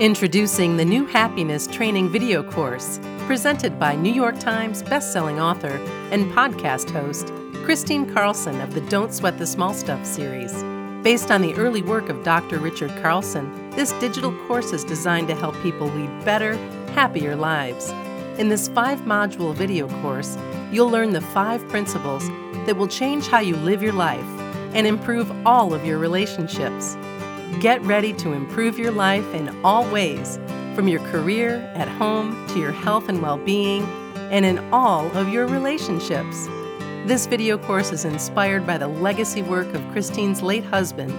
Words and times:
Introducing 0.00 0.78
the 0.78 0.84
new 0.86 1.04
Happiness 1.04 1.66
Training 1.66 2.08
video 2.08 2.42
course, 2.42 2.98
presented 3.26 3.78
by 3.78 3.94
New 3.94 4.14
York 4.14 4.38
Times 4.38 4.82
bestselling 4.82 5.38
author 5.38 5.76
and 6.10 6.32
podcast 6.32 6.88
host 6.90 7.30
Christine 7.66 8.10
Carlson 8.10 8.62
of 8.62 8.72
the 8.72 8.80
Don't 8.80 9.12
Sweat 9.12 9.36
the 9.36 9.46
Small 9.46 9.74
Stuff 9.74 10.06
series. 10.06 10.54
Based 11.04 11.30
on 11.30 11.42
the 11.42 11.52
early 11.56 11.82
work 11.82 12.08
of 12.08 12.24
Dr. 12.24 12.56
Richard 12.60 12.90
Carlson, 13.02 13.68
this 13.72 13.92
digital 14.00 14.34
course 14.46 14.72
is 14.72 14.84
designed 14.84 15.28
to 15.28 15.34
help 15.34 15.54
people 15.56 15.88
lead 15.88 16.24
better, 16.24 16.54
happier 16.94 17.36
lives. 17.36 17.90
In 18.38 18.48
this 18.48 18.68
five 18.68 19.00
module 19.00 19.54
video 19.54 19.86
course, 20.00 20.38
you'll 20.72 20.88
learn 20.88 21.12
the 21.12 21.20
five 21.20 21.68
principles 21.68 22.26
that 22.64 22.78
will 22.78 22.88
change 22.88 23.26
how 23.26 23.40
you 23.40 23.54
live 23.56 23.82
your 23.82 23.92
life 23.92 24.24
and 24.72 24.86
improve 24.86 25.30
all 25.46 25.74
of 25.74 25.84
your 25.84 25.98
relationships. 25.98 26.96
Get 27.58 27.82
ready 27.82 28.14
to 28.14 28.32
improve 28.32 28.78
your 28.78 28.92
life 28.92 29.34
in 29.34 29.48
all 29.64 29.84
ways, 29.90 30.38
from 30.74 30.88
your 30.88 31.00
career, 31.10 31.56
at 31.74 31.88
home, 31.88 32.46
to 32.48 32.58
your 32.58 32.70
health 32.70 33.08
and 33.08 33.20
well 33.20 33.36
being, 33.36 33.82
and 34.30 34.46
in 34.46 34.58
all 34.72 35.10
of 35.16 35.28
your 35.28 35.46
relationships. 35.46 36.46
This 37.06 37.26
video 37.26 37.58
course 37.58 37.92
is 37.92 38.06
inspired 38.06 38.66
by 38.66 38.78
the 38.78 38.88
legacy 38.88 39.42
work 39.42 39.66
of 39.74 39.86
Christine's 39.90 40.42
late 40.42 40.64
husband, 40.64 41.12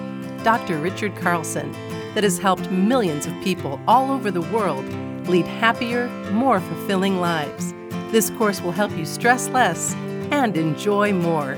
Dr. 0.43 0.77
Richard 0.77 1.15
Carlson, 1.17 1.73
that 2.15 2.23
has 2.23 2.39
helped 2.39 2.71
millions 2.71 3.27
of 3.27 3.33
people 3.43 3.79
all 3.87 4.09
over 4.09 4.31
the 4.31 4.41
world 4.41 4.85
lead 5.27 5.45
happier, 5.45 6.07
more 6.31 6.59
fulfilling 6.59 7.19
lives. 7.19 7.73
This 8.09 8.31
course 8.31 8.61
will 8.61 8.71
help 8.71 8.91
you 8.97 9.05
stress 9.05 9.49
less 9.49 9.93
and 10.31 10.57
enjoy 10.57 11.13
more. 11.13 11.55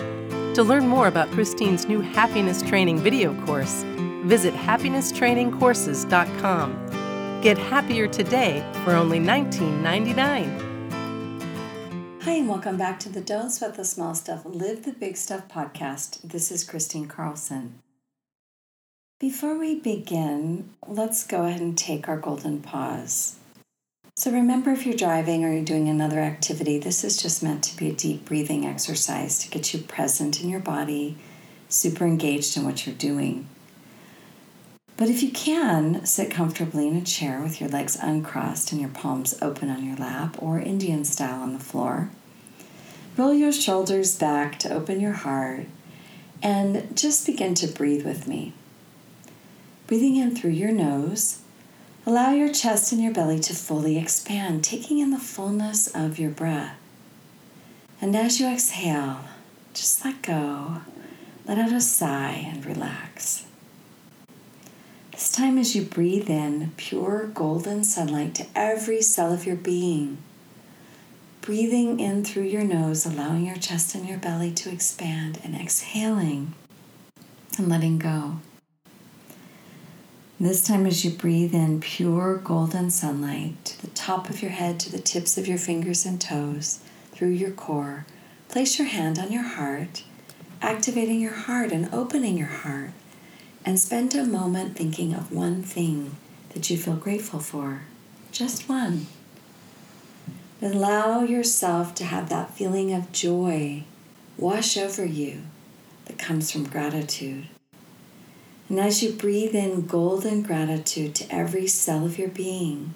To 0.56 0.64
learn 0.64 0.88
more 0.88 1.08
about 1.08 1.32
Christine's 1.32 1.88
new 1.88 2.02
happiness 2.02 2.62
training 2.62 3.00
video 3.00 3.40
course, 3.46 3.86
visit 4.24 4.54
happinesstrainingcourses.com. 4.54 7.42
Get 7.42 7.58
happier 7.58 8.08
today 8.08 8.64
for 8.84 8.94
only 8.94 9.20
$19.99. 9.20 10.74
Hi, 12.24 12.32
and 12.32 12.48
welcome 12.48 12.78
back 12.78 13.02
to 13.02 13.10
the 13.10 13.20
Don't 13.20 13.50
Sweat 13.50 13.76
the 13.76 13.84
Small 13.84 14.16
Stuff, 14.16 14.46
Live 14.46 14.86
the 14.86 14.94
Big 14.94 15.18
Stuff 15.18 15.50
podcast. 15.50 16.22
This 16.22 16.52
is 16.52 16.64
Christine 16.64 17.08
Carlson. 17.08 17.82
Before 19.20 19.60
we 19.60 19.76
begin, 19.76 20.70
let's 20.88 21.28
go 21.28 21.46
ahead 21.46 21.60
and 21.60 21.78
take 21.78 22.08
our 22.08 22.18
golden 22.18 22.62
pause. 22.62 23.36
So, 24.16 24.32
remember 24.32 24.72
if 24.72 24.86
you're 24.86 24.96
driving 24.96 25.44
or 25.44 25.52
you're 25.52 25.66
doing 25.66 25.90
another 25.90 26.20
activity, 26.20 26.78
this 26.78 27.04
is 27.04 27.22
just 27.22 27.44
meant 27.44 27.64
to 27.64 27.76
be 27.76 27.90
a 27.90 27.94
deep 27.94 28.26
breathing 28.26 28.66
exercise 28.66 29.40
to 29.40 29.50
get 29.50 29.74
you 29.74 29.80
present 29.80 30.42
in 30.42 30.50
your 30.50 30.60
body, 30.60 31.18
super 31.68 32.06
engaged 32.06 32.56
in 32.56 32.64
what 32.64 32.86
you're 32.86 32.96
doing. 32.96 33.48
But 34.96 35.10
if 35.10 35.24
you 35.24 35.32
can, 35.32 36.06
sit 36.06 36.30
comfortably 36.30 36.88
in 36.88 36.96
a 36.96 37.02
chair 37.02 37.42
with 37.42 37.60
your 37.60 37.70
legs 37.70 37.98
uncrossed 38.02 38.72
and 38.72 38.80
your 38.80 38.92
palms 38.92 39.36
open 39.42 39.70
on 39.70 39.84
your 39.84 39.98
lap 39.98 40.36
or 40.40 40.60
Indian 40.60 41.04
style 41.04 41.42
on 41.42 41.54
the 41.54 41.60
floor. 41.60 42.10
Roll 43.18 43.34
your 43.34 43.52
shoulders 43.52 44.16
back 44.16 44.60
to 44.60 44.74
open 44.74 45.00
your 45.00 45.14
heart 45.14 45.66
and 46.42 46.96
just 46.96 47.26
begin 47.26 47.56
to 47.56 47.68
breathe 47.68 48.06
with 48.06 48.28
me. 48.28 48.54
Breathing 49.88 50.16
in 50.16 50.36
through 50.36 50.52
your 50.52 50.72
nose, 50.72 51.40
allow 52.06 52.32
your 52.32 52.52
chest 52.52 52.92
and 52.92 53.02
your 53.02 53.14
belly 53.14 53.40
to 53.40 53.54
fully 53.54 53.98
expand, 53.98 54.64
taking 54.64 55.00
in 55.00 55.12
the 55.12 55.20
fullness 55.20 55.88
of 55.88 56.20
your 56.20 56.32
breath. 56.32 56.78
And 58.02 58.16
as 58.16 58.40
you 58.40 58.48
exhale, 58.48 59.22
just 59.74 60.04
let 60.04 60.22
go, 60.22 60.82
let 61.48 61.58
out 61.58 61.72
a 61.72 61.82
sigh, 61.82 62.50
and 62.52 62.66
relax. 62.66 63.46
This 65.24 65.32
time, 65.32 65.58
as 65.58 65.74
you 65.74 65.84
breathe 65.84 66.30
in 66.30 66.74
pure 66.76 67.28
golden 67.28 67.86
sunlight 67.86 68.36
to 68.36 68.46
every 68.54 69.02
cell 69.02 69.32
of 69.32 69.46
your 69.46 69.56
being, 69.56 70.18
breathing 71.40 72.02
in 72.02 72.26
through 72.26 72.44
your 72.44 72.66
nose, 72.66 73.06
allowing 73.06 73.46
your 73.46 73.56
chest 73.56 73.96
and 73.96 74.06
your 74.06 74.18
belly 74.18 74.52
to 74.52 74.70
expand, 74.70 75.40
and 75.42 75.56
exhaling 75.56 76.54
and 77.58 77.70
letting 77.70 78.00
go. 78.00 78.40
This 80.42 80.62
time, 80.62 80.86
as 80.86 81.06
you 81.06 81.12
breathe 81.12 81.56
in 81.56 81.80
pure 81.80 82.36
golden 82.36 82.90
sunlight 82.90 83.64
to 83.64 83.82
the 83.82 83.92
top 83.92 84.30
of 84.30 84.42
your 84.42 84.52
head, 84.52 84.78
to 84.82 84.92
the 84.92 85.00
tips 85.00 85.38
of 85.38 85.48
your 85.48 85.58
fingers 85.58 86.06
and 86.06 86.20
toes, 86.20 86.82
through 87.14 87.30
your 87.30 87.52
core, 87.52 88.06
place 88.50 88.78
your 88.78 88.90
hand 88.90 89.18
on 89.18 89.32
your 89.32 89.44
heart, 89.44 90.04
activating 90.62 91.22
your 91.22 91.32
heart 91.32 91.72
and 91.72 91.88
opening 91.94 92.38
your 92.38 92.48
heart 92.48 92.92
and 93.66 93.80
spend 93.80 94.16
a 94.16 94.26
moment 94.26 94.76
thinking 94.76 95.14
of 95.14 95.32
one 95.32 95.64
thing 95.64 96.16
that 96.54 96.70
you 96.70 96.78
feel 96.78 96.96
grateful 96.96 97.40
for. 97.40 97.82
Just 98.32 98.68
one. 98.68 99.08
Allow 100.62 101.24
yourself 101.24 101.94
to 101.96 102.04
have 102.06 102.30
that 102.30 102.56
feeling 102.56 102.94
of 102.94 103.12
joy 103.12 103.84
wash 104.38 104.78
over 104.78 105.06
you 105.06 105.42
that 106.06 106.18
comes 106.18 106.52
from 106.52 106.66
gratitude. 106.66 107.48
And 108.70 108.80
as 108.80 109.04
you 109.04 109.12
breathe 109.12 109.56
in 109.56 109.86
golden 109.86 110.42
gratitude 110.42 111.16
to 111.16 111.34
every 111.34 111.68
cell 111.68 112.06
of 112.06 112.18
your 112.18 112.30
being, 112.30 112.94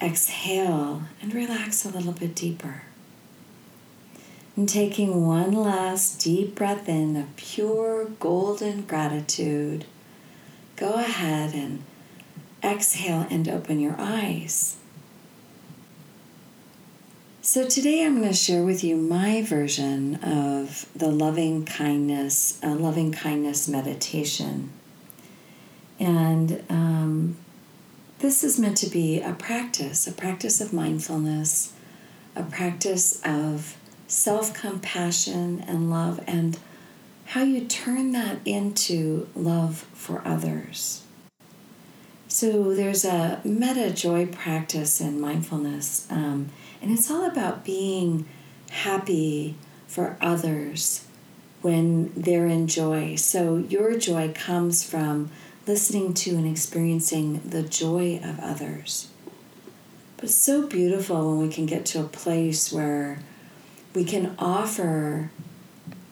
exhale 0.00 1.02
and 1.20 1.34
relax 1.34 1.84
a 1.84 1.90
little 1.90 2.12
bit 2.12 2.34
deeper. 2.34 2.82
And 4.56 4.68
taking 4.68 5.26
one 5.26 5.52
last 5.52 6.20
deep 6.20 6.54
breath 6.54 6.88
in 6.88 7.16
of 7.16 7.36
pure 7.36 8.06
golden 8.18 8.82
gratitude, 8.82 9.84
go 10.76 10.94
ahead 10.94 11.54
and 11.54 11.82
exhale 12.62 13.26
and 13.30 13.48
open 13.48 13.80
your 13.80 13.96
eyes. 13.98 14.76
So, 17.42 17.66
today 17.66 18.04
I'm 18.04 18.18
going 18.18 18.28
to 18.28 18.36
share 18.36 18.64
with 18.64 18.84
you 18.84 18.96
my 18.96 19.42
version 19.42 20.16
of 20.16 20.86
the 20.94 21.08
loving 21.10 21.64
kindness, 21.64 22.60
uh, 22.62 22.74
loving 22.74 23.12
kindness 23.12 23.66
meditation. 23.66 24.70
And 25.98 26.62
um, 26.68 27.36
this 28.18 28.44
is 28.44 28.58
meant 28.58 28.76
to 28.78 28.90
be 28.90 29.20
a 29.20 29.32
practice, 29.32 30.06
a 30.06 30.12
practice 30.12 30.60
of 30.60 30.74
mindfulness, 30.74 31.72
a 32.36 32.42
practice 32.42 33.20
of 33.24 33.76
self 34.10 34.52
compassion 34.52 35.64
and 35.66 35.90
love, 35.90 36.20
and 36.26 36.58
how 37.26 37.42
you 37.42 37.64
turn 37.64 38.12
that 38.12 38.38
into 38.44 39.28
love 39.36 39.86
for 39.94 40.20
others. 40.24 41.04
So, 42.26 42.74
there's 42.74 43.04
a 43.04 43.40
meta 43.44 43.90
joy 43.90 44.26
practice 44.26 45.00
in 45.00 45.20
mindfulness, 45.20 46.06
um, 46.10 46.50
and 46.82 46.90
it's 46.90 47.10
all 47.10 47.24
about 47.24 47.64
being 47.64 48.26
happy 48.70 49.56
for 49.86 50.16
others 50.20 51.06
when 51.62 52.12
they're 52.16 52.46
in 52.46 52.66
joy. 52.66 53.14
So, 53.16 53.58
your 53.58 53.96
joy 53.96 54.32
comes 54.34 54.82
from 54.82 55.30
listening 55.66 56.14
to 56.14 56.30
and 56.30 56.46
experiencing 56.48 57.40
the 57.44 57.62
joy 57.62 58.20
of 58.24 58.40
others. 58.40 59.08
But 60.16 60.24
it's 60.26 60.34
so 60.34 60.66
beautiful 60.66 61.30
when 61.30 61.46
we 61.46 61.52
can 61.52 61.66
get 61.66 61.86
to 61.86 62.00
a 62.00 62.04
place 62.04 62.72
where 62.72 63.20
we 63.94 64.04
can 64.04 64.34
offer 64.38 65.30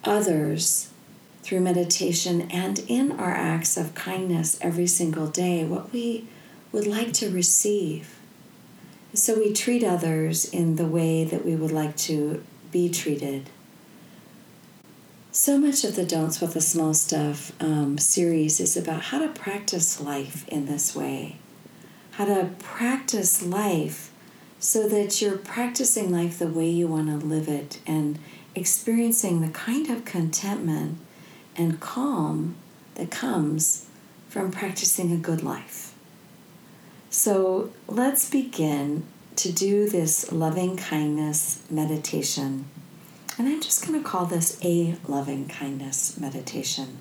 others 0.04 0.90
through 1.42 1.60
meditation 1.60 2.42
and 2.50 2.80
in 2.88 3.12
our 3.12 3.32
acts 3.32 3.76
of 3.76 3.94
kindness 3.94 4.58
every 4.60 4.86
single 4.86 5.28
day 5.28 5.64
what 5.64 5.92
we 5.92 6.26
would 6.72 6.86
like 6.86 7.12
to 7.12 7.30
receive. 7.30 8.16
So 9.14 9.38
we 9.38 9.52
treat 9.52 9.82
others 9.82 10.44
in 10.44 10.76
the 10.76 10.86
way 10.86 11.24
that 11.24 11.44
we 11.44 11.56
would 11.56 11.72
like 11.72 11.96
to 11.98 12.44
be 12.70 12.90
treated. 12.90 13.48
So 15.32 15.56
much 15.56 15.84
of 15.84 15.96
the 15.96 16.04
Don't 16.04 16.32
Sweat 16.32 16.50
the 16.50 16.60
Small 16.60 16.92
Stuff 16.92 17.52
um, 17.62 17.96
series 17.96 18.60
is 18.60 18.76
about 18.76 19.02
how 19.04 19.20
to 19.20 19.28
practice 19.28 20.00
life 20.00 20.46
in 20.48 20.66
this 20.66 20.94
way, 20.94 21.36
how 22.12 22.26
to 22.26 22.50
practice 22.58 23.42
life 23.42 24.07
so 24.60 24.88
that 24.88 25.20
you're 25.22 25.38
practicing 25.38 26.10
life 26.10 26.38
the 26.38 26.46
way 26.46 26.68
you 26.68 26.86
want 26.88 27.08
to 27.08 27.26
live 27.26 27.48
it 27.48 27.80
and 27.86 28.18
experiencing 28.54 29.40
the 29.40 29.48
kind 29.48 29.88
of 29.88 30.04
contentment 30.04 30.98
and 31.56 31.80
calm 31.80 32.56
that 32.94 33.10
comes 33.10 33.86
from 34.28 34.50
practicing 34.50 35.12
a 35.12 35.16
good 35.16 35.42
life. 35.42 35.94
So 37.10 37.72
let's 37.86 38.28
begin 38.28 39.04
to 39.36 39.52
do 39.52 39.88
this 39.88 40.32
loving 40.32 40.76
kindness 40.76 41.62
meditation. 41.70 42.66
And 43.38 43.46
I'm 43.46 43.62
just 43.62 43.86
going 43.86 44.02
to 44.02 44.06
call 44.06 44.26
this 44.26 44.58
a 44.64 44.96
loving 45.06 45.46
kindness 45.46 46.18
meditation. 46.18 46.98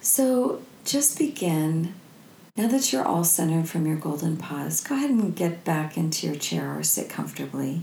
So 0.00 0.62
just 0.84 1.18
begin. 1.18 1.94
Now 2.54 2.68
that 2.68 2.92
you're 2.92 3.04
all 3.04 3.24
centered 3.24 3.66
from 3.66 3.86
your 3.86 3.96
golden 3.96 4.36
pause, 4.36 4.82
go 4.82 4.94
ahead 4.94 5.08
and 5.08 5.34
get 5.34 5.64
back 5.64 5.96
into 5.96 6.26
your 6.26 6.36
chair 6.36 6.76
or 6.76 6.82
sit 6.82 7.08
comfortably. 7.08 7.82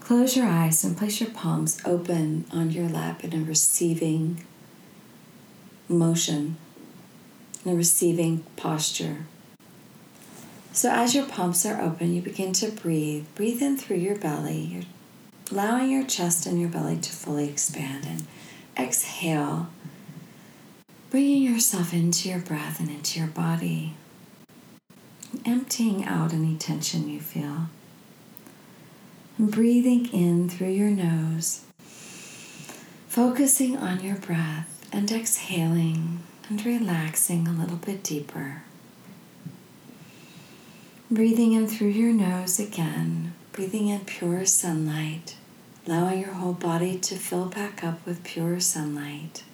Close 0.00 0.36
your 0.36 0.46
eyes 0.46 0.82
and 0.82 0.96
place 0.96 1.20
your 1.20 1.30
palms 1.30 1.80
open 1.84 2.46
on 2.50 2.72
your 2.72 2.88
lap 2.88 3.22
in 3.22 3.32
a 3.32 3.44
receiving 3.44 4.44
motion, 5.88 6.56
in 7.64 7.72
a 7.72 7.76
receiving 7.76 8.44
posture. 8.56 9.26
So, 10.72 10.90
as 10.90 11.14
your 11.14 11.24
palms 11.24 11.64
are 11.64 11.80
open, 11.80 12.12
you 12.12 12.22
begin 12.22 12.52
to 12.54 12.72
breathe. 12.72 13.24
Breathe 13.36 13.62
in 13.62 13.76
through 13.76 13.98
your 13.98 14.16
belly. 14.16 14.84
Allowing 15.52 15.92
your 15.92 16.04
chest 16.04 16.44
and 16.44 16.60
your 16.60 16.70
belly 16.70 16.96
to 16.96 17.12
fully 17.12 17.48
expand. 17.48 18.04
And 18.04 18.26
exhale 18.76 19.68
bringing 21.14 21.42
yourself 21.44 21.94
into 21.94 22.28
your 22.28 22.40
breath 22.40 22.80
and 22.80 22.90
into 22.90 23.20
your 23.20 23.28
body, 23.28 23.94
emptying 25.46 26.04
out 26.04 26.32
any 26.32 26.56
tension 26.56 27.08
you 27.08 27.20
feel, 27.20 27.68
and 29.38 29.48
breathing 29.48 30.12
in 30.12 30.48
through 30.48 30.70
your 30.70 30.90
nose, 30.90 31.60
focusing 33.06 33.76
on 33.76 34.02
your 34.02 34.16
breath 34.16 34.88
and 34.92 35.12
exhaling 35.12 36.18
and 36.48 36.66
relaxing 36.66 37.46
a 37.46 37.52
little 37.52 37.76
bit 37.76 38.02
deeper. 38.02 38.64
Breathing 41.08 41.52
in 41.52 41.68
through 41.68 41.90
your 41.90 42.12
nose 42.12 42.58
again, 42.58 43.34
breathing 43.52 43.86
in 43.86 44.00
pure 44.00 44.44
sunlight, 44.44 45.36
allowing 45.86 46.18
your 46.22 46.32
whole 46.32 46.54
body 46.54 46.98
to 46.98 47.14
fill 47.14 47.46
back 47.46 47.84
up 47.84 48.04
with 48.04 48.24
pure 48.24 48.58
sunlight 48.58 49.44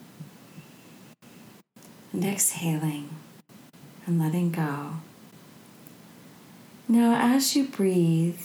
and 2.13 2.25
exhaling 2.25 3.09
and 4.07 4.21
letting 4.21 4.51
go. 4.51 4.95
Now, 6.89 7.15
as 7.15 7.55
you 7.55 7.65
breathe, 7.65 8.41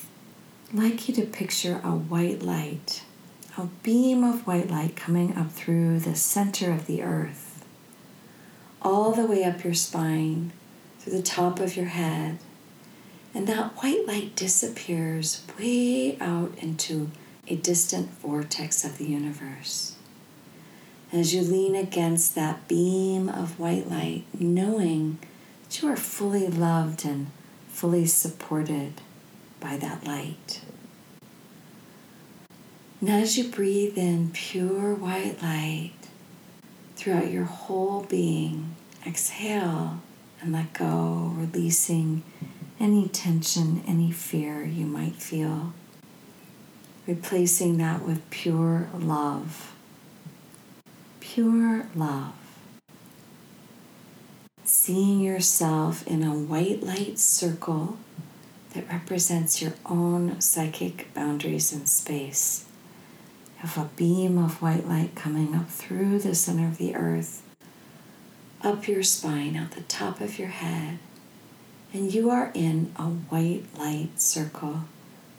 I'd 0.70 0.78
like 0.78 1.08
you 1.08 1.16
to 1.16 1.26
picture 1.26 1.82
a 1.84 1.92
white 1.92 2.44
light, 2.44 3.04
a 3.58 3.66
beam 3.82 4.24
of 4.24 4.46
white 4.46 4.70
light 4.70 4.96
coming 4.96 5.36
up 5.36 5.52
through 5.52 6.00
the 6.00 6.16
center 6.16 6.72
of 6.72 6.86
the 6.86 7.02
earth, 7.02 7.66
all 8.82 9.12
the 9.14 9.26
way 9.26 9.44
up 9.44 9.64
your 9.64 9.74
spine, 9.74 10.52
through 11.00 11.14
the 11.14 11.24
top 11.24 11.60
of 11.60 11.76
your 11.76 11.88
head. 11.88 12.38
And 13.34 13.48
that 13.48 13.82
white 13.82 14.08
light 14.08 14.36
disappears 14.36 15.42
way 15.60 16.18
out 16.20 16.54
into 16.60 17.10
a 17.48 17.56
distant 17.56 18.10
vortex 18.12 18.86
of 18.86 18.98
the 18.98 19.06
universe 19.06 19.95
as 21.12 21.34
you 21.34 21.42
lean 21.42 21.76
against 21.76 22.36
that 22.36 22.68
beam 22.68 23.30
of 23.30 23.60
white 23.60 23.90
light, 23.90 24.24
knowing 24.38 25.18
that 25.64 25.82
you 25.82 25.88
are 25.88 25.96
fully 25.96 26.48
loved 26.48 27.06
and 27.06 27.28
fully 27.68 28.06
supported 28.06 28.94
by 29.60 29.78
that 29.78 30.06
light. 30.06 30.62
And 33.02 33.10
as 33.10 33.38
you 33.38 33.50
breathe 33.50 33.98
in 33.98 34.32
pure 34.32 34.96
white 34.96 35.42
light 35.42 35.94
throughout 36.96 37.30
your 37.32 37.46
whole 37.46 38.04
being, 38.04 38.76
exhale 39.06 40.02
and 40.42 40.54
let 40.54 40.74
go, 40.74 41.34
releasing 41.36 42.24
any 42.80 43.08
tension, 43.08 43.84
any 43.88 44.12
fear 44.12 44.64
you 44.64 44.86
might 44.86 45.16
feel, 45.16 45.74
replacing 47.06 47.78
that 47.78 48.02
with 48.02 48.28
pure 48.30 48.90
love 48.98 49.75
pure 51.34 51.88
love. 51.96 52.34
Seeing 54.64 55.20
yourself 55.20 56.06
in 56.08 56.24
a 56.24 56.34
white 56.34 56.84
light 56.84 57.18
circle 57.18 57.98
that 58.74 58.88
represents 58.90 59.60
your 59.60 59.74
own 59.88 60.40
psychic 60.40 61.12
boundaries 61.16 61.74
in 61.74 61.88
space. 61.88 62.66
Have 63.58 63.76
a 63.78 63.90
beam 63.96 64.38
of 64.38 64.62
white 64.62 64.88
light 64.88 65.16
coming 65.16 65.56
up 65.56 65.70
through 65.70 66.20
the 66.20 66.36
center 66.36 66.68
of 66.68 66.78
the 66.78 66.96
earth, 66.96 67.42
up 68.62 68.88
your 68.88 69.04
spine, 69.04 69.56
out 69.56 69.72
the 69.72 69.82
top 69.82 70.22
of 70.22 70.38
your 70.38 70.50
head, 70.50 71.00
and 71.92 72.14
you 72.14 72.30
are 72.30 72.52
in 72.54 72.94
a 72.98 73.06
white 73.06 73.64
light 73.78 74.22
circle, 74.22 74.82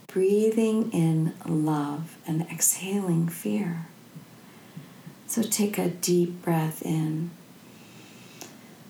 breathing 0.09 0.91
in 0.91 1.35
love 1.47 2.17
and 2.27 2.43
exhaling 2.43 3.29
fear. 3.29 3.87
So 5.27 5.43
take 5.43 5.77
a 5.77 5.89
deep 5.89 6.43
breath 6.43 6.83
in, 6.83 7.31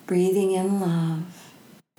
breathing 0.06 0.52
in 0.52 0.80
love 0.80 1.52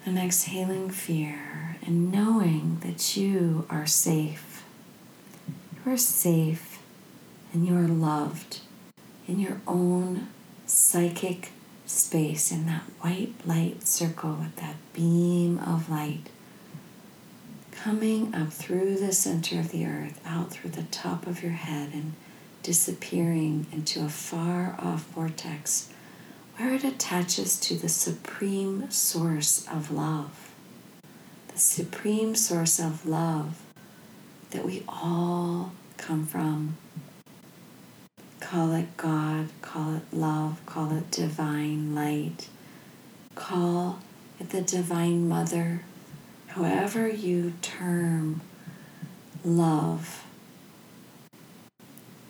and 0.05 0.17
exhaling 0.17 0.89
fear, 0.89 1.77
and 1.85 2.11
knowing 2.11 2.79
that 2.81 3.17
you 3.17 3.65
are 3.69 3.85
safe. 3.85 4.63
You 5.85 5.91
are 5.91 5.97
safe 5.97 6.79
and 7.51 7.65
you 7.65 7.75
are 7.75 7.87
loved 7.87 8.61
in 9.27 9.39
your 9.39 9.59
own 9.67 10.29
psychic 10.65 11.51
space 11.85 12.51
in 12.51 12.65
that 12.67 12.83
white 13.01 13.33
light 13.45 13.87
circle 13.87 14.33
with 14.35 14.55
that 14.57 14.75
beam 14.93 15.57
of 15.59 15.89
light 15.89 16.29
coming 17.71 18.33
up 18.33 18.51
through 18.51 18.95
the 18.95 19.13
center 19.13 19.59
of 19.59 19.71
the 19.71 19.85
earth, 19.85 20.19
out 20.25 20.51
through 20.51 20.71
the 20.71 20.83
top 20.83 21.27
of 21.27 21.41
your 21.43 21.51
head, 21.53 21.91
and 21.93 22.13
disappearing 22.67 23.65
into 23.71 24.03
a 24.03 24.09
far 24.09 24.75
off 24.77 25.05
vortex 25.15 25.89
where 26.57 26.73
it 26.73 26.83
attaches 26.83 27.57
to 27.57 27.75
the 27.75 27.87
supreme 27.87 28.91
source 28.91 29.65
of 29.71 29.89
love. 29.89 30.51
The 31.47 31.57
supreme 31.57 32.35
source 32.35 32.77
of 32.77 33.05
love 33.05 33.61
that 34.51 34.65
we 34.65 34.83
all 34.85 35.71
come 35.95 36.25
from. 36.25 36.75
Call 38.41 38.73
it 38.73 38.97
God, 38.97 39.47
call 39.61 39.95
it 39.95 40.03
love, 40.11 40.59
call 40.65 40.91
it 40.91 41.09
divine 41.09 41.95
light, 41.95 42.49
call 43.35 43.99
it 44.41 44.49
the 44.49 44.61
divine 44.61 45.29
mother, 45.29 45.83
however 46.47 47.07
you 47.07 47.53
term 47.61 48.41
love 49.45 50.26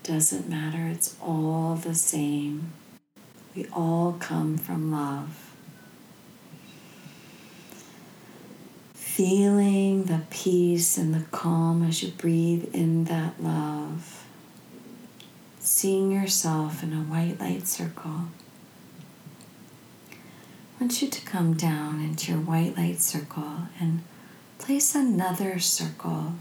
doesn't 0.08 0.48
matter, 0.48 0.88
it's 0.88 1.16
all 1.22 1.76
the 1.76 1.94
same. 1.94 2.72
We 3.54 3.66
all 3.74 4.16
come 4.20 4.58
from 4.58 4.90
love. 4.90 5.54
Feeling 8.94 10.06
the 10.06 10.22
peace 10.30 10.98
and 10.98 11.14
the 11.14 11.26
calm 11.32 11.84
as 11.84 12.02
you 12.02 12.12
breathe 12.12 12.74
in 12.74 13.04
that 13.06 13.44
love. 13.44 14.26
Seeing 15.60 16.12
yourself 16.14 16.84
in 16.84 16.94
a 16.94 17.02
white 17.02 17.38
light 17.42 17.68
circle. 17.68 18.30
I 20.10 20.16
want 20.80 21.02
you 21.02 21.10
to 21.10 21.26
come 21.26 21.56
down 21.56 22.00
into 22.00 22.32
your 22.32 22.40
white 22.40 22.78
light 22.78 23.02
circle 23.02 23.68
and 23.78 24.04
place 24.58 24.96
another 24.96 25.60
circle 25.60 26.36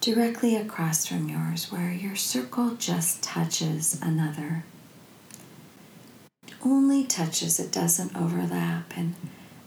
directly 0.00 0.56
across 0.56 1.06
from 1.06 1.28
yours, 1.28 1.70
where 1.70 1.92
your 1.92 2.16
circle 2.16 2.70
just 2.76 3.22
touches 3.22 4.00
another. 4.02 4.64
It 6.46 6.54
only 6.64 7.04
touches, 7.04 7.60
it 7.60 7.70
doesn't 7.70 8.16
overlap. 8.16 8.92
And 8.96 9.14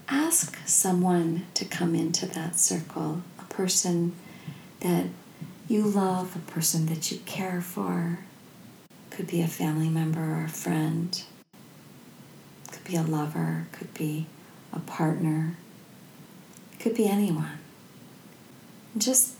ask 0.08 0.58
someone 0.66 1.46
to 1.54 1.64
come 1.64 1.94
into 1.94 2.26
that 2.26 2.58
circle 2.58 3.22
a 3.38 3.44
person 3.44 4.14
that 4.80 5.06
you 5.68 5.82
love, 5.82 6.36
a 6.36 6.50
person 6.50 6.86
that 6.86 7.10
you 7.10 7.18
care 7.18 7.60
for. 7.60 8.18
Could 9.10 9.28
be 9.28 9.40
a 9.40 9.46
family 9.46 9.88
member 9.88 10.20
or 10.20 10.44
a 10.44 10.48
friend, 10.48 11.22
could 12.72 12.82
be 12.82 12.96
a 12.96 13.02
lover, 13.02 13.68
could 13.70 13.94
be 13.94 14.26
a 14.72 14.80
partner, 14.80 15.56
could 16.80 16.96
be 16.96 17.06
anyone. 17.06 17.58
Just 18.98 19.36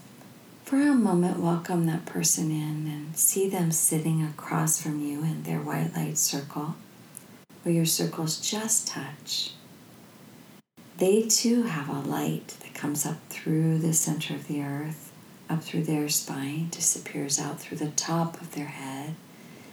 for 0.65 0.77
a 0.77 0.95
moment, 0.95 1.39
welcome 1.39 1.85
that 1.85 2.07
person 2.07 2.51
in 2.51 2.91
and 2.91 3.15
see 3.15 3.51
them 3.51 3.71
sitting 3.71 4.25
across 4.25 4.81
from 4.81 4.99
you 5.03 5.23
in 5.23 5.43
their 5.43 5.61
white 5.61 5.95
light 5.95 6.17
circle, 6.17 6.75
where 7.63 7.75
your 7.75 7.85
circles 7.85 8.41
just 8.41 8.89
touch. 8.89 9.53
They 10.97 11.23
too 11.23 11.65
have 11.65 11.91
a 11.91 12.09
light 12.09 12.57
that 12.61 12.73
comes 12.73 13.05
up 13.05 13.19
through 13.29 13.77
the 13.79 13.93
center 13.93 14.35
of 14.35 14.49
the 14.49 14.63
earth, 14.63 15.13
up 15.51 15.63
through 15.63 15.83
their 15.83 16.09
spine, 16.09 16.69
disappears 16.71 17.39
out 17.39 17.61
through 17.61 17.77
the 17.77 17.91
top 17.91 18.41
of 18.41 18.55
their 18.55 18.65
head, 18.65 19.17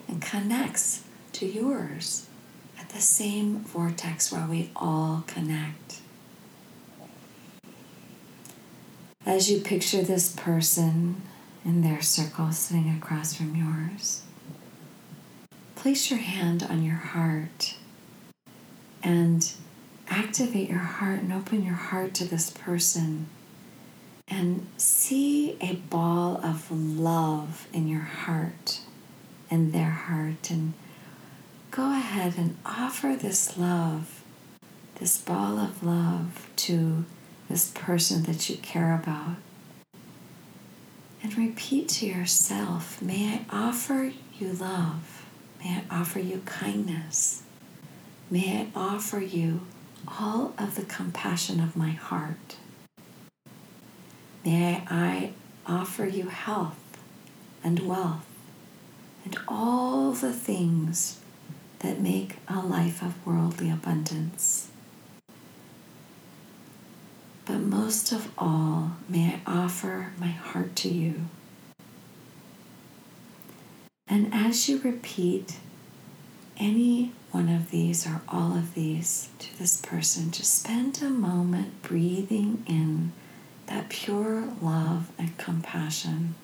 and 0.10 0.22
connects 0.22 1.04
to 1.34 1.46
yours 1.46 2.28
at 2.78 2.90
the 2.90 3.00
same 3.00 3.60
vortex 3.60 4.30
where 4.30 4.46
we 4.46 4.72
all 4.76 5.24
connect. 5.26 6.01
As 9.26 9.52
you 9.52 9.60
picture 9.60 10.02
this 10.02 10.32
person 10.36 11.22
in 11.64 11.82
their 11.82 12.02
circle 12.02 12.52
sitting 12.52 12.90
across 12.96 13.34
from 13.36 13.56
yours, 13.56 14.24
place 15.76 16.10
your 16.10 16.20
hand 16.20 16.64
on 16.64 16.84
your 16.84 16.96
heart 16.96 17.76
and 19.04 19.52
activate 20.10 20.70
your 20.70 20.80
heart 20.80 21.20
and 21.22 21.32
open 21.32 21.64
your 21.64 21.76
heart 21.76 22.14
to 22.16 22.26
this 22.26 22.50
person 22.50 23.28
and 24.28 24.68
see 24.78 25.58
a 25.62 25.76
ball 25.76 26.40
of 26.44 26.72
love 26.72 27.68
in 27.74 27.88
your 27.88 28.02
heart 28.02 28.82
and 29.50 29.74
their 29.74 29.90
heart. 29.92 30.50
And 30.50 30.74
go 31.70 31.92
ahead 31.92 32.36
and 32.38 32.58
offer 32.66 33.16
this 33.16 33.58
love 33.58 34.22
this 35.02 35.18
ball 35.18 35.58
of 35.58 35.84
love 35.84 36.48
to 36.56 37.06
this 37.52 37.72
person 37.76 38.24
that 38.24 38.50
you 38.50 38.56
care 38.58 38.96
about. 38.96 39.36
And 41.22 41.38
repeat 41.38 41.90
to 41.90 42.08
yourself 42.08 43.02
may 43.02 43.34
i 43.36 43.46
offer 43.52 44.14
you 44.40 44.54
love. 44.54 45.26
May 45.60 45.84
i 45.90 46.00
offer 46.00 46.20
you 46.20 46.42
kindness. 46.46 47.44
May 48.30 48.62
i 48.62 48.80
offer 48.80 49.20
you 49.20 49.62
all 50.08 50.54
of 50.58 50.76
the 50.76 50.84
compassion 50.86 51.60
of 51.60 51.76
my 51.76 51.92
heart. 51.92 52.56
May 54.46 54.84
I 54.90 55.34
offer 55.68 56.06
you 56.06 56.30
health 56.30 56.80
and 57.64 57.82
wealth 57.82 58.26
and 59.26 59.38
all 59.48 60.14
the 60.14 60.34
things 60.34 61.20
that 61.80 62.00
make 62.00 62.38
a 62.48 62.60
life 62.60 63.04
of 63.04 63.24
worldly 63.28 63.70
abundance. 63.70 64.71
But 67.46 67.60
most 67.60 68.12
of 68.12 68.32
all, 68.38 68.92
may 69.10 69.42
I 69.46 69.52
offer 69.64 70.14
my 70.20 70.28
heart 70.28 70.76
to 70.78 70.90
you. 70.90 71.26
And 74.08 74.34
as 74.34 74.68
you 74.70 74.80
repeat 74.80 75.58
any 76.58 77.14
one 77.32 77.50
of 77.50 77.72
these 77.72 78.06
or 78.06 78.22
all 78.28 78.54
of 78.56 78.74
these 78.74 79.30
to 79.40 79.58
this 79.58 79.78
person, 79.82 80.32
just 80.32 80.60
spend 80.60 81.02
a 81.02 81.10
moment 81.10 81.82
breathing 81.82 82.64
in 82.68 83.14
that 83.68 83.90
pure 83.90 84.50
love 84.62 85.10
and 85.18 85.38
compassion. 85.38 86.36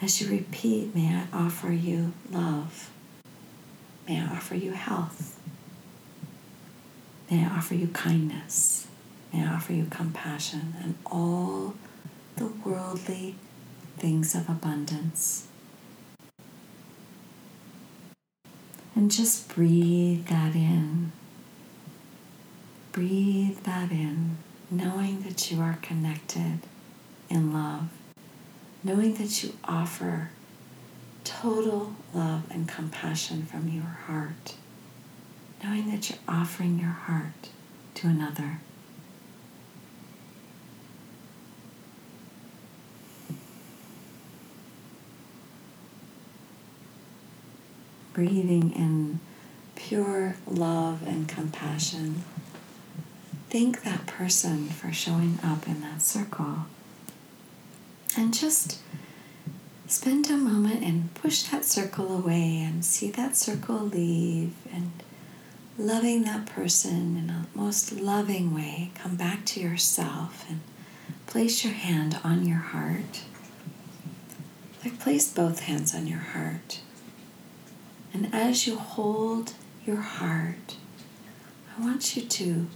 As 0.00 0.20
you 0.20 0.30
repeat, 0.30 0.94
may 0.94 1.14
I 1.14 1.26
offer 1.32 1.72
you 1.72 2.12
love. 2.30 2.90
May 4.08 4.20
I 4.20 4.26
offer 4.26 4.54
you 4.54 4.72
health. 4.72 5.38
May 7.30 7.44
I 7.44 7.48
offer 7.48 7.74
you 7.74 7.88
kindness. 7.88 8.86
May 9.32 9.44
I 9.44 9.54
offer 9.54 9.72
you 9.72 9.86
compassion 9.86 10.74
and 10.82 10.94
all 11.06 11.74
the 12.36 12.46
worldly 12.64 13.36
things 13.96 14.34
of 14.34 14.48
abundance. 14.48 15.46
And 18.94 19.10
just 19.10 19.48
breathe 19.54 20.26
that 20.26 20.54
in. 20.54 21.12
Breathe 22.92 23.58
that 23.64 23.90
in 23.90 24.36
knowing 24.70 25.22
that 25.22 25.50
you 25.50 25.60
are 25.60 25.78
connected 25.82 26.60
in 27.28 27.52
love, 27.52 27.88
knowing 28.82 29.14
that 29.14 29.42
you 29.42 29.52
offer 29.64 30.30
total 31.24 31.94
love 32.14 32.44
and 32.50 32.68
compassion 32.68 33.44
from 33.44 33.68
your 33.68 33.82
heart, 34.06 34.54
knowing 35.62 35.90
that 35.90 36.10
you're 36.10 36.18
offering 36.26 36.78
your 36.78 36.90
heart 36.90 37.48
to 37.94 38.06
another. 38.06 38.60
Breathing 48.12 48.72
in 48.72 49.20
pure 49.74 50.36
love 50.46 51.06
and 51.06 51.28
compassion 51.28 52.24
thank 53.52 53.82
that 53.82 54.06
person 54.06 54.66
for 54.68 54.90
showing 54.94 55.38
up 55.44 55.68
in 55.68 55.82
that 55.82 56.00
circle. 56.00 56.64
And 58.16 58.32
just 58.32 58.78
spend 59.86 60.30
a 60.30 60.38
moment 60.38 60.82
and 60.82 61.12
push 61.14 61.42
that 61.44 61.66
circle 61.66 62.16
away 62.16 62.62
and 62.64 62.82
see 62.82 63.10
that 63.10 63.36
circle 63.36 63.76
leave 63.80 64.54
and 64.72 64.90
loving 65.78 66.22
that 66.24 66.46
person 66.46 67.16
in 67.18 67.28
a 67.28 67.46
most 67.54 67.92
loving 67.92 68.54
way. 68.54 68.90
Come 68.94 69.16
back 69.16 69.44
to 69.46 69.60
yourself 69.60 70.46
and 70.48 70.60
place 71.26 71.62
your 71.62 71.74
hand 71.74 72.18
on 72.24 72.46
your 72.46 72.58
heart. 72.58 73.22
Like 74.82 74.98
place 74.98 75.30
both 75.30 75.60
hands 75.60 75.94
on 75.94 76.06
your 76.06 76.18
heart. 76.18 76.80
And 78.12 78.32
as 78.32 78.66
you 78.66 78.76
hold 78.76 79.54
your 79.86 80.00
heart, 80.00 80.76
I 81.76 81.80
want 81.80 82.16
you 82.16 82.22
to 82.22 82.66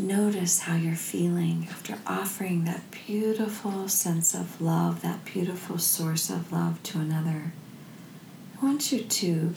Notice 0.00 0.60
how 0.60 0.76
you're 0.76 0.94
feeling 0.94 1.66
after 1.68 1.98
offering 2.06 2.62
that 2.64 2.82
beautiful 2.92 3.88
sense 3.88 4.32
of 4.32 4.60
love, 4.60 5.02
that 5.02 5.24
beautiful 5.24 5.76
source 5.78 6.30
of 6.30 6.52
love 6.52 6.80
to 6.84 7.00
another. 7.00 7.52
I 8.56 8.64
want 8.64 8.92
you 8.92 9.00
to 9.00 9.54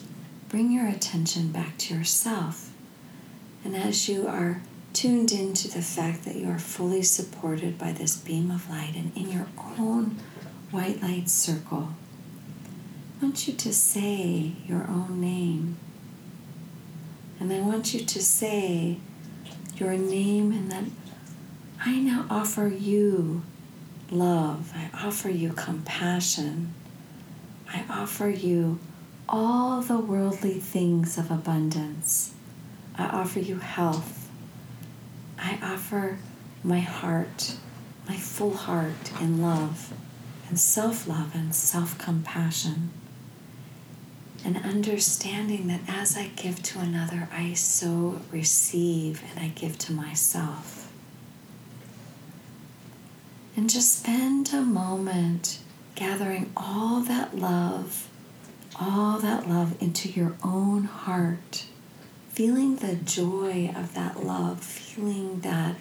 bring 0.48 0.72
your 0.72 0.88
attention 0.88 1.52
back 1.52 1.78
to 1.78 1.94
yourself. 1.94 2.72
And 3.64 3.76
as 3.76 4.08
you 4.08 4.26
are 4.26 4.62
tuned 4.92 5.30
into 5.30 5.68
the 5.68 5.80
fact 5.80 6.24
that 6.24 6.34
you 6.34 6.48
are 6.50 6.58
fully 6.58 7.02
supported 7.02 7.78
by 7.78 7.92
this 7.92 8.16
beam 8.16 8.50
of 8.50 8.68
light 8.68 8.96
and 8.96 9.16
in 9.16 9.30
your 9.30 9.46
own 9.78 10.16
white 10.72 11.00
light 11.00 11.28
circle, 11.28 11.90
I 13.22 13.24
want 13.26 13.46
you 13.46 13.54
to 13.54 13.72
say 13.72 14.50
your 14.66 14.84
own 14.88 15.20
name. 15.20 15.76
And 17.38 17.52
I 17.52 17.60
want 17.60 17.94
you 17.94 18.00
to 18.00 18.20
say, 18.20 18.98
your 19.76 19.92
name 19.92 20.50
and 20.50 20.72
that 20.72 20.82
I 21.80 22.00
now 22.00 22.26
offer 22.28 22.66
you 22.66 23.42
love. 24.10 24.72
I 24.74 24.90
offer 25.06 25.30
you 25.30 25.52
compassion. 25.52 26.74
I 27.72 27.84
offer 27.88 28.28
you 28.28 28.80
all 29.28 29.82
the 29.82 29.98
worldly 29.98 30.58
things 30.58 31.16
of 31.16 31.30
abundance. 31.30 32.34
I 32.98 33.04
offer 33.06 33.38
you 33.38 33.60
health. 33.60 34.28
I 35.38 35.60
offer 35.62 36.18
my 36.64 36.80
heart, 36.80 37.54
my 38.08 38.16
full 38.16 38.54
heart 38.54 39.12
in 39.20 39.40
love 39.40 39.94
and 40.48 40.58
self 40.58 41.06
love 41.06 41.36
and 41.36 41.54
self 41.54 41.96
compassion 41.98 42.90
and 44.44 44.56
understanding 44.56 45.68
that 45.68 45.80
as 45.88 46.16
I 46.16 46.28
give 46.36 46.62
to 46.64 46.80
another, 46.80 47.28
I 47.32 47.54
so 47.54 48.20
receive 48.30 49.22
and 49.30 49.44
I 49.44 49.48
give 49.48 49.78
to 49.78 49.92
myself. 49.92 50.92
And 53.56 53.70
just 53.70 54.00
spend 54.00 54.52
a 54.52 54.62
moment 54.62 55.60
gathering 55.94 56.52
all 56.56 57.00
that 57.02 57.36
love, 57.36 58.08
all 58.80 59.18
that 59.18 59.48
love 59.48 59.80
into 59.80 60.08
your 60.08 60.34
own 60.42 60.84
heart, 60.84 61.66
feeling 62.30 62.76
the 62.76 62.96
joy 62.96 63.72
of 63.76 63.94
that 63.94 64.24
love, 64.24 64.60
feeling 64.62 65.40
that 65.40 65.76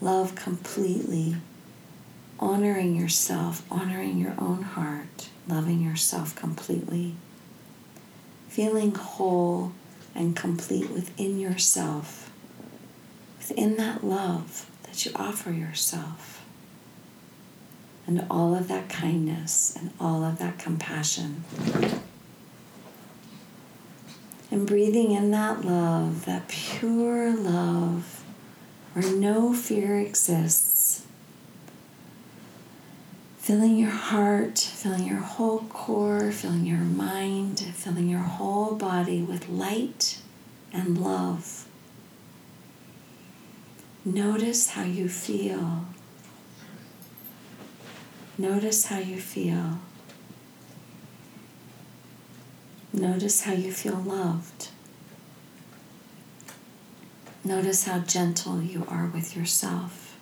love 0.00 0.34
completely, 0.34 1.36
honoring 2.40 2.96
yourself, 2.96 3.64
honoring 3.70 4.18
your 4.18 4.34
own 4.38 4.62
heart, 4.62 5.28
loving 5.46 5.80
yourself 5.80 6.34
completely 6.34 7.14
feeling 8.52 8.94
whole 8.94 9.72
and 10.14 10.36
complete 10.36 10.90
within 10.90 11.40
yourself, 11.40 12.30
within 13.38 13.78
that 13.78 14.04
love 14.04 14.70
that 14.82 15.06
you 15.06 15.12
offer 15.16 15.50
yourself, 15.50 16.44
and 18.06 18.26
all 18.30 18.54
of 18.54 18.68
that 18.68 18.90
kindness 18.90 19.74
and 19.74 19.90
all 19.98 20.22
of 20.22 20.38
that 20.38 20.58
compassion. 20.58 21.42
And 24.50 24.66
breathing 24.66 25.12
in 25.12 25.30
that 25.30 25.64
love, 25.64 26.26
that 26.26 26.46
pure 26.48 27.34
love, 27.34 28.22
where 28.92 29.14
no 29.14 29.54
fear 29.54 29.98
exists. 29.98 31.06
Filling 33.38 33.78
your 33.78 33.90
heart, 33.90 34.58
filling 34.58 35.06
your 35.06 35.20
whole 35.20 35.60
core, 35.70 36.30
filling 36.30 36.66
your 36.66 36.76
mind, 36.76 37.41
filling 37.82 38.08
your 38.08 38.20
whole 38.20 38.76
body 38.76 39.20
with 39.20 39.48
light 39.48 40.18
and 40.72 40.98
love. 40.98 41.66
Notice 44.04 44.70
how 44.70 44.84
you 44.84 45.08
feel. 45.08 45.84
Notice 48.38 48.86
how 48.86 48.98
you 48.98 49.16
feel. 49.16 49.78
Notice 52.92 53.42
how 53.42 53.52
you 53.52 53.72
feel 53.72 53.96
loved. 53.96 54.68
Notice 57.42 57.84
how 57.84 57.98
gentle 57.98 58.62
you 58.62 58.86
are 58.88 59.06
with 59.06 59.36
yourself. 59.36 60.16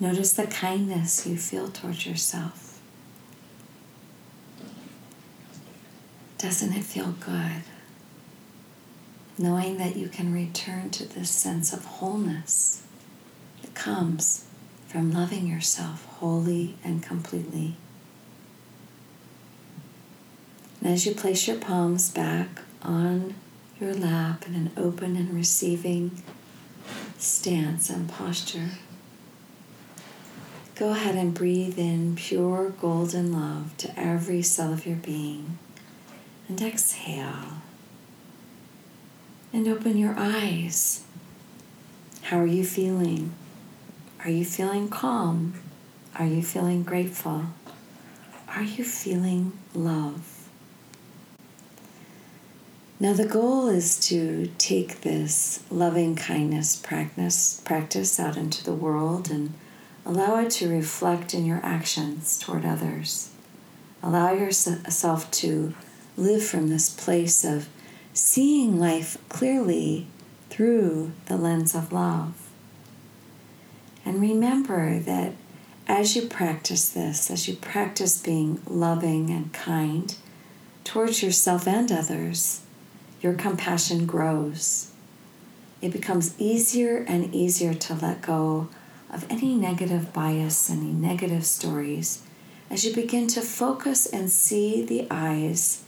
Notice 0.00 0.32
the 0.32 0.48
kindness 0.48 1.28
you 1.28 1.36
feel 1.36 1.68
towards 1.68 2.06
yourself. 2.06 2.69
Doesn't 6.40 6.72
it 6.72 6.84
feel 6.84 7.12
good? 7.20 7.64
Knowing 9.36 9.76
that 9.76 9.94
you 9.94 10.08
can 10.08 10.32
return 10.32 10.88
to 10.88 11.04
this 11.04 11.28
sense 11.28 11.70
of 11.74 11.84
wholeness 11.84 12.82
that 13.60 13.74
comes 13.74 14.46
from 14.88 15.12
loving 15.12 15.46
yourself 15.46 16.06
wholly 16.06 16.76
and 16.82 17.02
completely. 17.02 17.76
And 20.80 20.94
as 20.94 21.04
you 21.04 21.14
place 21.14 21.46
your 21.46 21.58
palms 21.58 22.10
back 22.10 22.62
on 22.82 23.34
your 23.78 23.92
lap 23.92 24.46
in 24.46 24.54
an 24.54 24.70
open 24.78 25.16
and 25.16 25.34
receiving 25.34 26.22
stance 27.18 27.90
and 27.90 28.08
posture, 28.08 28.70
go 30.74 30.92
ahead 30.92 31.16
and 31.16 31.34
breathe 31.34 31.78
in 31.78 32.16
pure 32.16 32.70
golden 32.70 33.30
love 33.30 33.76
to 33.76 34.00
every 34.00 34.40
cell 34.40 34.72
of 34.72 34.86
your 34.86 34.96
being. 34.96 35.58
And 36.50 36.60
exhale. 36.62 37.62
And 39.52 39.68
open 39.68 39.96
your 39.96 40.16
eyes. 40.18 41.04
How 42.22 42.40
are 42.40 42.46
you 42.46 42.64
feeling? 42.64 43.34
Are 44.24 44.30
you 44.30 44.44
feeling 44.44 44.88
calm? 44.88 45.54
Are 46.16 46.26
you 46.26 46.42
feeling 46.42 46.82
grateful? 46.82 47.44
Are 48.48 48.64
you 48.64 48.82
feeling 48.82 49.52
love? 49.74 50.48
Now, 52.98 53.12
the 53.12 53.28
goal 53.28 53.68
is 53.68 54.00
to 54.08 54.50
take 54.58 55.02
this 55.02 55.62
loving 55.70 56.16
kindness 56.16 56.74
practice, 56.74 57.62
practice 57.64 58.18
out 58.18 58.36
into 58.36 58.64
the 58.64 58.74
world 58.74 59.30
and 59.30 59.54
allow 60.04 60.40
it 60.40 60.50
to 60.50 60.68
reflect 60.68 61.32
in 61.32 61.46
your 61.46 61.60
actions 61.62 62.36
toward 62.40 62.64
others. 62.64 63.30
Allow 64.02 64.32
yourself 64.32 65.30
to 65.30 65.74
live 66.16 66.44
from 66.44 66.68
this 66.68 66.90
place 66.90 67.44
of 67.44 67.68
seeing 68.12 68.78
life 68.78 69.16
clearly 69.28 70.06
through 70.48 71.12
the 71.26 71.36
lens 71.36 71.74
of 71.74 71.92
love. 71.92 72.34
And 74.04 74.20
remember 74.20 74.98
that 74.98 75.32
as 75.86 76.16
you 76.16 76.28
practice 76.28 76.88
this, 76.88 77.30
as 77.30 77.48
you 77.48 77.56
practice 77.56 78.20
being 78.20 78.60
loving 78.66 79.30
and 79.30 79.52
kind 79.52 80.14
towards 80.84 81.22
yourself 81.22 81.66
and 81.66 81.90
others, 81.90 82.62
your 83.20 83.34
compassion 83.34 84.06
grows. 84.06 84.90
It 85.80 85.92
becomes 85.92 86.38
easier 86.38 87.04
and 87.08 87.34
easier 87.34 87.74
to 87.74 87.94
let 87.94 88.22
go 88.22 88.68
of 89.12 89.26
any 89.30 89.54
negative 89.54 90.12
bias, 90.12 90.70
any 90.70 90.92
negative 90.92 91.44
stories, 91.44 92.22
as 92.70 92.84
you 92.84 92.94
begin 92.94 93.26
to 93.28 93.40
focus 93.40 94.06
and 94.06 94.30
see 94.30 94.84
the 94.84 95.06
eyes, 95.10 95.82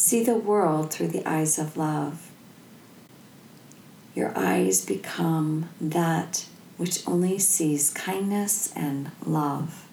see 0.00 0.24
the 0.24 0.34
world 0.34 0.90
through 0.90 1.08
the 1.08 1.28
eyes 1.28 1.58
of 1.58 1.76
love. 1.76 2.30
Your 4.14 4.32
eyes 4.34 4.82
become 4.82 5.68
that 5.78 6.46
which 6.78 7.06
only 7.06 7.38
sees 7.38 7.90
kindness 7.90 8.72
and 8.74 9.10
love. 9.26 9.86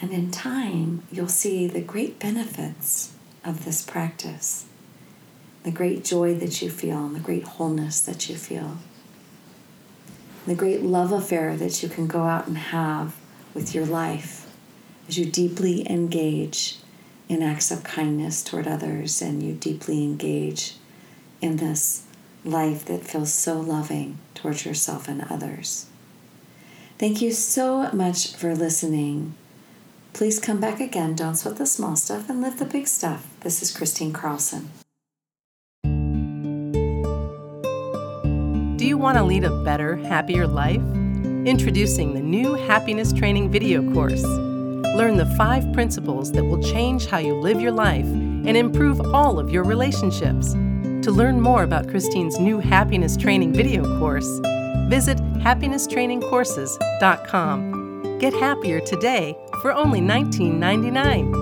And 0.00 0.12
in 0.12 0.30
time, 0.30 1.02
you'll 1.10 1.26
see 1.26 1.66
the 1.66 1.80
great 1.80 2.20
benefits 2.20 3.12
of 3.44 3.64
this 3.64 3.82
practice 3.82 4.66
the 5.64 5.70
great 5.70 6.04
joy 6.04 6.34
that 6.34 6.60
you 6.60 6.68
feel 6.68 7.06
and 7.06 7.14
the 7.14 7.20
great 7.20 7.44
wholeness 7.44 8.00
that 8.00 8.28
you 8.28 8.34
feel, 8.34 8.78
the 10.44 10.56
great 10.56 10.82
love 10.82 11.12
affair 11.12 11.56
that 11.56 11.82
you 11.84 11.88
can 11.88 12.08
go 12.08 12.22
out 12.22 12.48
and 12.48 12.58
have 12.58 13.14
with 13.54 13.72
your 13.72 13.86
life 13.86 14.52
as 15.08 15.16
you 15.16 15.24
deeply 15.24 15.88
engage 15.88 16.81
in 17.28 17.42
acts 17.42 17.70
of 17.70 17.84
kindness 17.84 18.42
toward 18.42 18.66
others 18.66 19.22
and 19.22 19.42
you 19.42 19.54
deeply 19.54 20.02
engage 20.04 20.76
in 21.40 21.56
this 21.56 22.04
life 22.44 22.84
that 22.86 23.04
feels 23.04 23.32
so 23.32 23.60
loving 23.60 24.18
towards 24.34 24.66
yourself 24.66 25.08
and 25.08 25.24
others. 25.30 25.86
Thank 26.98 27.20
you 27.20 27.32
so 27.32 27.90
much 27.92 28.34
for 28.36 28.54
listening. 28.54 29.34
Please 30.12 30.38
come 30.38 30.60
back 30.60 30.78
again. 30.78 31.14
Don't 31.14 31.36
sweat 31.36 31.56
the 31.56 31.66
small 31.66 31.96
stuff 31.96 32.28
and 32.28 32.40
live 32.40 32.58
the 32.58 32.64
big 32.64 32.86
stuff. 32.86 33.26
This 33.40 33.62
is 33.62 33.76
Christine 33.76 34.12
Carlson. 34.12 34.70
Do 38.76 38.86
you 38.86 38.98
want 38.98 39.16
to 39.16 39.24
lead 39.24 39.44
a 39.44 39.64
better, 39.64 39.96
happier 39.96 40.46
life? 40.46 40.82
Introducing 41.46 42.14
the 42.14 42.20
new 42.20 42.54
Happiness 42.54 43.12
Training 43.12 43.50
video 43.50 43.92
course. 43.92 44.24
Learn 44.94 45.16
the 45.16 45.26
five 45.36 45.72
principles 45.72 46.30
that 46.32 46.44
will 46.44 46.62
change 46.62 47.06
how 47.06 47.16
you 47.18 47.34
live 47.34 47.60
your 47.60 47.72
life 47.72 48.04
and 48.04 48.56
improve 48.56 49.00
all 49.14 49.38
of 49.38 49.50
your 49.50 49.64
relationships. 49.64 50.52
To 50.52 51.10
learn 51.10 51.40
more 51.40 51.62
about 51.62 51.88
Christine's 51.88 52.38
new 52.38 52.60
Happiness 52.60 53.16
Training 53.16 53.54
video 53.54 53.98
course, 53.98 54.28
visit 54.88 55.16
happinesstrainingcourses.com. 55.38 58.18
Get 58.18 58.34
happier 58.34 58.80
today 58.80 59.38
for 59.62 59.72
only 59.72 60.00
$19.99. 60.00 61.41